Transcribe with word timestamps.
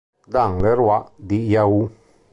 Dan 0.33 0.51
Leroy 0.63 1.03
di 1.27 1.39
Yahoo! 1.53 1.85